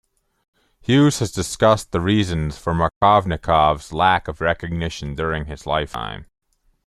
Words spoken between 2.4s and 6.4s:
for Markovnikov's lack of recognition during his lifetime.